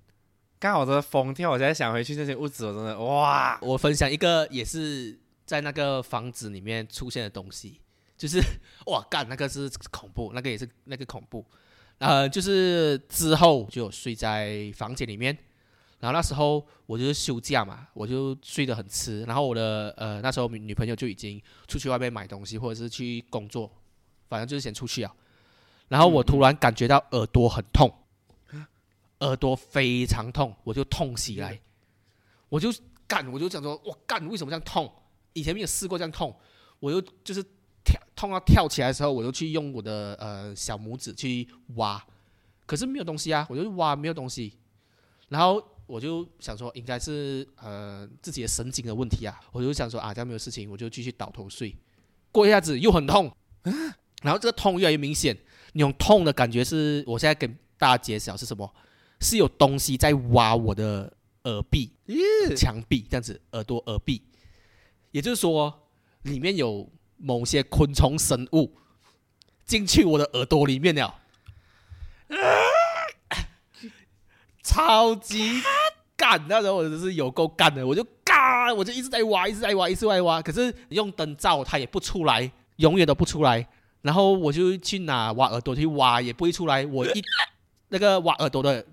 [0.58, 3.60] 刚好的疯掉，我现在想回去那间屋子，我真的哇！
[3.62, 7.82] 我分享一个也是在那个房子里面出现的东西，
[8.18, 8.39] 就是
[8.86, 11.46] 哇干，那个是恐怖，那个也是那个恐怖。
[11.98, 15.38] 呃，就是之后就睡在房间里面，
[16.00, 23.72] 然后那时候我就是休假嘛，我就睡得很迟，然后我的呃那时候女朋友就已经出去外面买东西或者是去工作，
[24.30, 25.13] 反正就是先出去啊。
[25.88, 27.93] 然后我突然感觉到耳朵很痛，
[29.19, 31.62] 耳朵非常痛，我就痛起来，
[32.50, 32.74] 我就
[33.08, 34.91] 干，我就想说，我干，为什么这样痛？
[35.34, 36.36] 以前没有试过这样痛，
[36.80, 37.43] 我就就是
[37.84, 42.04] 跳痛到跳起来的时候，我就去用我的呃小拇指去挖，
[42.65, 44.58] 可是没有东西啊，我就挖没有东西，
[45.30, 51.76] 然后我就想说，应该是呃自己的神经的问题啊，我就想说啊，这样没有事情，我就继续倒头睡，
[52.32, 53.32] 过一下子又很痛，
[54.24, 55.38] 然后这个痛越来越明显。
[55.77, 58.73] 那种痛的感觉是，我现在跟大家揭晓是什么？
[59.19, 61.11] 是有东西在挖我的
[61.43, 61.91] 耳壁、
[62.55, 64.21] 墙壁这样子，耳朵、耳壁。
[65.11, 65.88] 也就是说，
[66.23, 68.73] 里面有某些昆虫生物
[69.65, 71.13] 进去我的耳朵里面了，
[74.63, 75.61] 超级
[76.15, 76.41] 干！
[76.47, 80.41] 那时候我真是有够干的，我就干，我就一直在挖，一直在挖，一直在挖。
[80.41, 83.67] 可是用灯照它也不出来，永远都不出来。
[84.06, 86.86] 然后我就去拿挖耳朵去挖，也不会出来。
[86.86, 87.24] 我一
[87.89, 88.86] 那个挖耳朵的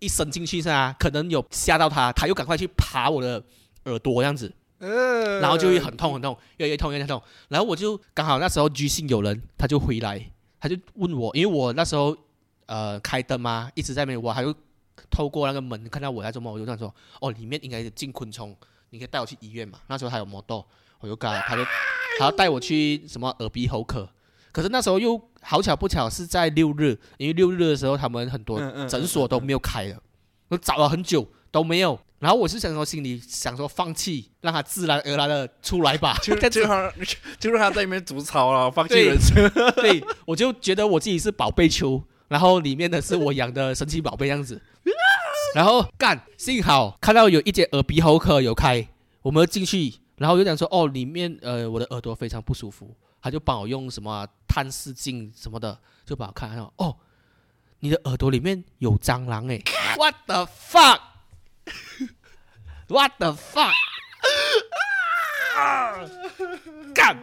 [0.00, 3.40] 一伸进去是啊，可能有吓到他，他又赶快去爬我的
[3.84, 4.52] 耳朵这样子。
[4.78, 7.22] 呃然后就会很痛很痛，越来越痛越来越痛。
[7.48, 10.20] 然后我就刚好那时候居信有人，他就回来，
[10.58, 12.16] 他就问我，因为我那时候
[12.66, 14.52] 呃开灯嘛，一直在那边挖，他就
[15.08, 18.54] 透过那个门看到我在做梦，我就这样说，哦，里面应该有进昆虫，
[18.90, 19.78] 你可以带我去医院嘛。
[19.86, 20.66] 那时候还有魔豆，
[20.98, 21.64] 我就跟他，他就
[22.18, 24.08] 他要带我去什么耳鼻喉科，
[24.56, 29.98] 可是那时候又好巧不巧是在六日，因为六日的时候他们很多诊所都没有开了，
[30.48, 32.00] 我找了很久都没有。
[32.20, 36.16] 然后我是想说，心里想说放弃，让它自然而然的出来吧。
[36.22, 36.92] 就 这样子就让
[37.38, 39.46] 就让他在里面煮草了，放弃对人生。
[39.74, 44.62] 对，我就觉得我自己是宝贝球，然后里面的是我养的神奇宝贝样子。
[45.54, 48.88] 然后干，幸好看到有一间耳鼻喉科有开，
[49.20, 56.96] 我们进去，然后就讲说哦，里面呃我的耳朵非常不舒服，他就帮我用什么探视镜什么的，就帮我看，到哦，
[57.80, 59.60] 你的耳朵里面有蟑螂 诶
[59.98, 60.46] w h a t the
[62.86, 63.72] fuck？What the fuck？
[66.94, 67.18] 干，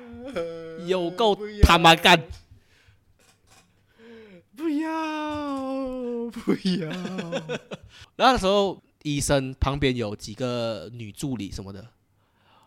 [0.86, 2.22] 有够他妈干！
[4.58, 6.92] 不 要不要！
[8.18, 11.88] 那时候医生旁边有几个女助理什么的，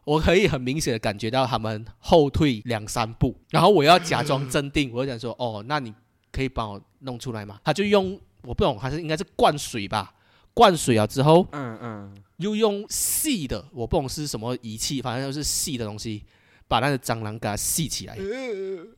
[0.07, 5.93] 我可以很明显的感觉到他们后退两三步，然后我要假装镇定，我就讲说：“哦，那你
[6.31, 10.15] 可以帮我弄出来吗？”他就用我不懂，还是应该是灌水吧，
[10.55, 16.25] 灌水了之后嗯嗯，又用细的，我不懂是什么仪器，反正就是细的东西，
[16.69, 18.17] 把那个蟑螂给它吸起来。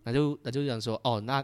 [0.03, 1.42] 那就那就讲说：“哦，那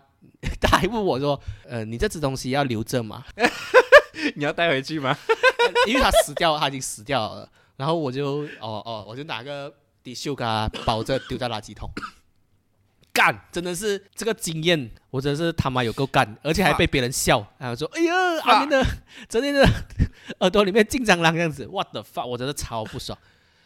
[0.60, 3.24] 他还问我说：‘呃，你这只东西要留着吗？’
[4.36, 5.16] 你要带回去吗？
[5.88, 7.50] 因为他死掉了，他已经死掉了。
[7.76, 11.90] 然后我就哦哦，我就拿个滴袖给他 包着丢在垃圾桶。
[13.12, 18.84] 干，真的是这个经验，我真的是他妈有够干， 而且还被别人笑，然后说：“哎呀，阿明的
[19.28, 19.68] 真的的
[20.40, 23.16] 耳朵里面进蟑螂这样子，what the fuck，我真的超不爽。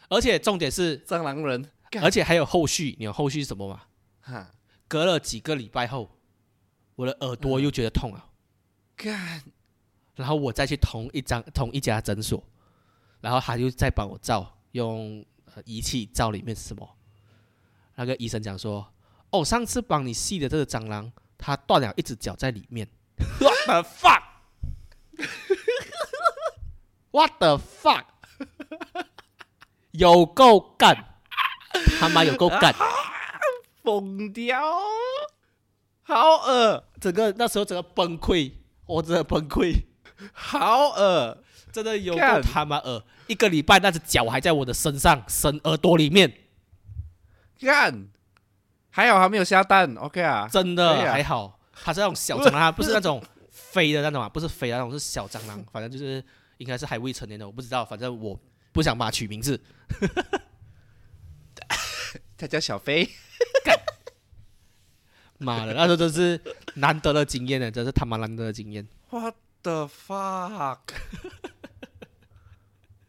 [0.07, 1.67] 而且重点是，蟑螂人，
[2.01, 3.81] 而且还有后续，你有后续是什么吗？
[4.21, 4.51] 哈，
[4.87, 6.11] 隔了几个礼拜后，
[6.95, 8.25] 我的耳朵又觉得痛了。
[8.95, 9.41] 干，
[10.15, 12.43] 然后我再去同一张同一家诊所，
[13.21, 16.97] 然后他就再帮我照，用呃仪器照里面是什么。
[17.95, 18.93] 那个医生讲说，
[19.31, 22.87] 哦，上次帮你吸的这个蟑螂，它断了一只脚在里面。
[23.39, 24.23] What the fuck?
[27.11, 28.05] What the fuck?
[29.91, 31.19] 有够干，
[31.99, 32.73] 他妈有够干！
[33.83, 34.61] 疯掉，
[36.03, 38.53] 好恶，整个那时候整个崩溃，
[38.85, 39.83] 我真的崩溃。
[40.31, 43.03] 好恶，真的有够他妈恶！
[43.27, 46.33] 一个礼拜那只脚还在我的身上、身耳朵里面，
[47.59, 48.07] 干，
[48.89, 51.59] 还好还没有下蛋，OK 啊，真的啊还好。
[51.81, 55.63] 它是那种小蟑螂，它不是那种飞的那种啊， 不是飞的那种，是小蟑螂。
[55.71, 56.23] 反正就是
[56.57, 57.85] 应该是还未成年的，我不知道。
[57.85, 58.37] 反正我
[58.71, 59.61] 不想把它取名字。
[62.35, 63.07] 他叫小飞，
[65.37, 66.41] 妈的，那时候真是
[66.75, 68.87] 难得的经验呢，真是他妈难得的经验。
[69.09, 70.79] What the fuck？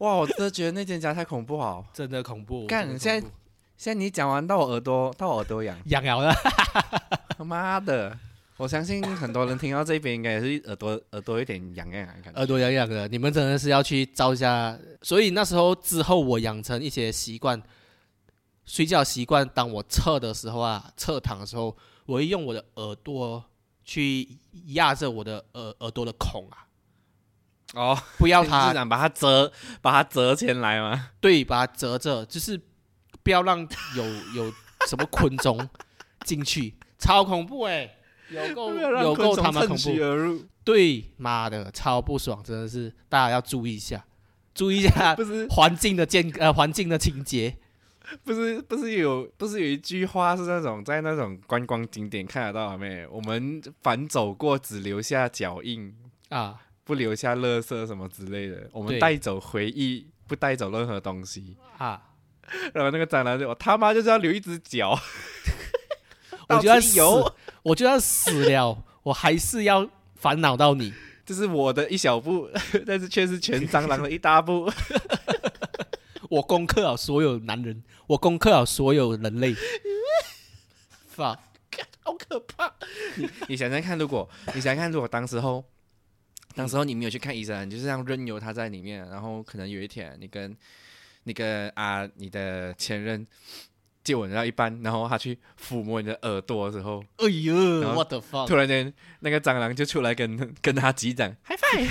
[0.01, 1.83] 哇，我真的觉得那间家太恐怖 了。
[1.95, 2.67] 真的恐怖。
[2.67, 3.29] 真的干现在
[3.77, 6.31] 现在你讲完到我耳朵，到我耳朵痒，痒痒的，
[7.39, 8.15] 他妈的！
[8.57, 12.33] 我相信很多人听到这边应该也是耳朵耳朵有点痒痒的感觉。
[12.39, 14.79] 耳朵痒痒的，你们真的是要去照一下。
[15.01, 17.63] 所以那时候之后，我养成一些习惯，
[18.67, 19.49] 睡觉习惯。
[19.55, 23.43] 当我侧的时候啊，侧躺的时候，我会用我的耳朵
[23.83, 24.29] 去
[24.67, 26.67] 压着我的耳耳朵的孔啊，
[27.75, 31.11] 哦，不要自它然把它折，把它折起来吗。
[31.21, 32.61] 对，把它折着，就是
[33.23, 33.61] 不要让
[33.97, 34.05] 有
[34.35, 34.53] 有
[34.89, 35.69] 什么昆虫
[36.25, 37.89] 进去，超恐怖哎、
[38.31, 40.45] 有够 有够他妈恐怖。
[40.65, 44.05] 对，妈的，超不爽，真的是大家要注意一下，
[44.55, 47.57] 注意一下不是环境的健呃环境的情节
[48.25, 53.07] 不是不是有不是有一句话是那种在那种观光景点看得到没？
[53.07, 55.95] 我们反走过只留下脚印，
[56.29, 56.61] 啊，
[56.91, 58.69] 不留下垃圾什么之类的。
[58.73, 61.57] 我们对带走回忆，不带走任何东西。
[61.79, 62.03] 啊，
[62.75, 64.99] 然后那个蟑螂就我他妈就是要留一只脚，
[66.51, 67.01] 我就要死
[67.63, 70.93] 我就要死了，我还是要烦恼到你。
[71.25, 72.51] 这是我的一小步，
[72.85, 74.69] 但是却是全蟑螂的一大步。
[76.29, 79.55] 我攻克了所有男人，我攻克了所有人类。
[81.15, 81.39] fuck，
[82.03, 82.75] 好可可怕。
[83.15, 85.65] 你你想想看，如果你想想看，如果当时候，
[86.55, 90.57] 当时候你没有去看医生，你就是这样任由他在里面，然后可能有一天你跟
[91.25, 93.27] 那个啊你的前任
[94.03, 98.47] 接吻到一半，然后他去抚摸你的耳朵的时候，哎呦然后，what the fuck！
[98.47, 101.87] 突然间那个蟑螂就出来跟跟他击掌， 嗨拜。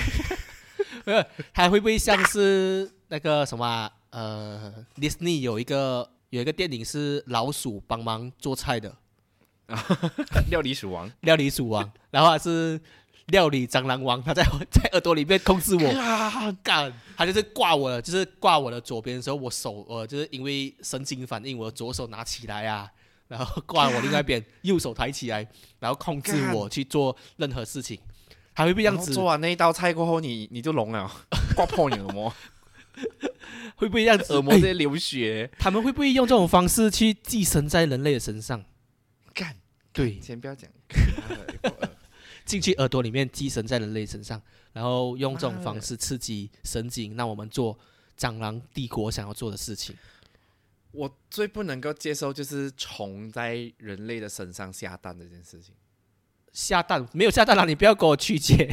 [1.52, 8.94] 还会不会像是那个什么啊、呃，Disney 有一个有一个电影是老鼠帮忙做菜的
[10.50, 12.80] 料理鼠王，料理鼠王，然后还是
[13.30, 22.90] 料理蟑螂王，他在 在耳朵里面控制我，啊，干，他就是挂我的，就是挂我的左边的时候，我手呃就是因为神经反应，我的左手拿起来啊，
[23.28, 25.46] 然后挂我另外一边右手抬起来，
[25.78, 27.98] 然后控制我去做任何事情，
[28.52, 29.14] 还会不会这样子？
[29.14, 29.24] 做？
[29.24, 31.10] 完那一道菜过后，你你就聋了，
[31.54, 32.32] 刮破你耳膜，
[33.76, 34.32] 会不会这样子？
[34.34, 35.50] 耳膜在流血。
[35.58, 38.64] 他们会不会用这种方式去寄生在人类的身上？
[39.32, 39.56] 干，
[39.92, 40.68] 对，先不要讲，
[42.50, 44.42] 进去耳朵里面寄生在人类身上，
[44.72, 47.78] 然后用这种方式刺激神经，让我们做
[48.18, 49.96] 蟑螂帝国想要做的事情。
[50.90, 55.72] 我最不能够接受就是虫在人类的身上下蛋这件事情。
[56.52, 58.68] 下蛋没有下蛋了，你不要给我曲解。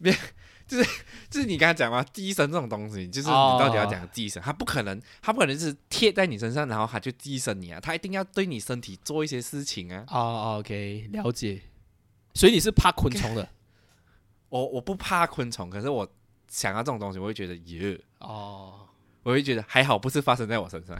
[0.00, 0.90] 就是
[1.28, 10.04] 就是你刚才讲嘛，寄生这种东西，就是你哦到底要讲寄生，它不可能，它不可能是贴在你身上，然后它就寄生你啊，它一定要对你身体做一些事情啊。
[10.08, 11.60] 哦，OK，了解。
[12.34, 13.48] 所以你是怕昆虫的
[14.48, 16.10] 我我不怕昆虫，可是我
[16.48, 18.84] 想到这种东西，我会觉得耶，哦。
[19.24, 20.96] 我会觉得还好不是发生在我身上。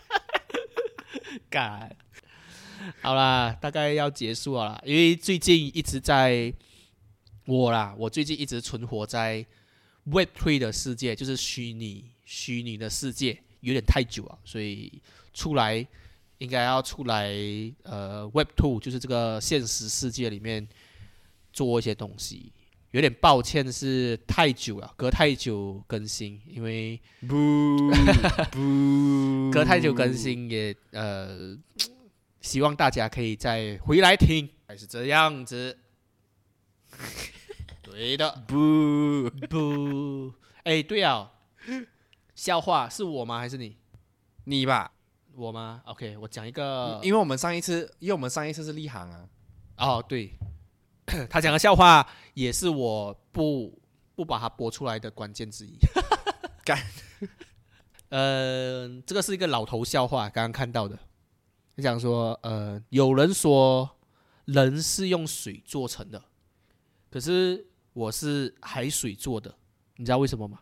[1.50, 1.94] 干，
[3.02, 6.50] 好啦，大概要结束了啦，因为最近一直在
[7.44, 9.44] 我啦，我最近一直存活在
[10.04, 15.02] Web Three 的世界，就是虚拟虚拟的世界，有点太久啊，所以
[15.34, 15.86] 出来
[16.38, 17.30] 应该要出来
[17.82, 20.66] 呃 Web Two，就是这个现实世界里面
[21.52, 22.52] 做一些东西。
[22.92, 27.90] 有点抱歉是太久了，隔太久更新，因为不
[28.50, 31.54] 不 隔太久更新也呃，
[32.40, 35.76] 希望大家可以再回来听，还是这样子。
[37.82, 40.32] 对的，不，不，
[40.62, 41.30] 哎，对啊，
[42.34, 43.38] 笑话是我吗？
[43.38, 43.76] 还是你？
[44.44, 44.92] 你吧，
[45.38, 49.28] 我吗？OK，我讲一个，因为我们上一次，因为我们上一次是立行啊，
[49.76, 50.32] 哦，对，
[51.30, 53.80] 他讲的笑话也是我不
[54.16, 55.78] 不把它播出来的关键之一。
[56.64, 56.76] 干，
[58.10, 60.98] 呃，这个是一个老头笑话，刚刚看到的。
[61.76, 63.88] 他讲说，呃，有人说
[64.46, 66.20] 人是用水做成的，
[67.12, 69.54] 可是我是海水做的，
[69.94, 70.58] 你知道为什么吗？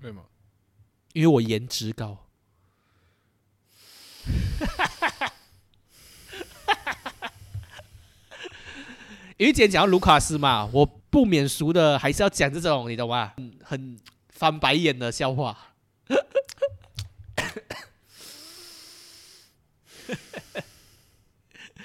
[0.00, 0.22] 为什么？
[1.14, 2.23] 因为我颜值高。
[9.36, 13.32] 因为今天讲到卢卡斯嘛，我不免俗的还是要讲这种，你懂吗？
[13.36, 13.98] 很很
[14.30, 15.56] 翻白眼的笑话。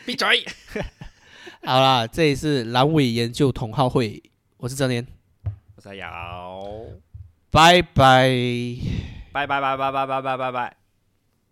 [0.05, 0.45] 闭嘴！
[1.65, 4.21] 好啦，这里是阑尾研究同好会，
[4.57, 5.05] 我是哲年，
[5.75, 6.63] 我在摇，
[7.49, 8.29] 拜拜
[9.31, 10.77] 拜拜拜拜拜拜拜拜拜。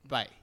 [0.07, 0.36] 拜。